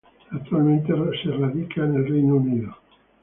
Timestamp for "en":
1.85-2.07